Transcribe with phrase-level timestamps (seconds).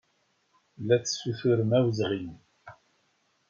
[0.87, 2.23] La tessuturem awezɣi.